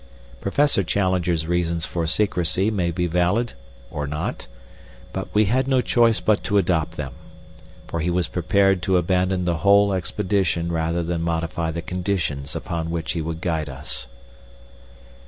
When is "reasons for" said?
1.45-2.07